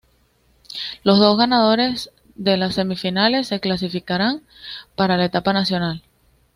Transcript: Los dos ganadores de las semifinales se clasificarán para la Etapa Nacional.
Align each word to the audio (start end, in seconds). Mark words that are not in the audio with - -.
Los 1.03 1.19
dos 1.19 1.37
ganadores 1.37 2.09
de 2.33 2.57
las 2.57 2.73
semifinales 2.73 3.47
se 3.49 3.59
clasificarán 3.59 4.41
para 4.95 5.15
la 5.15 5.25
Etapa 5.25 5.53
Nacional. 5.53 6.01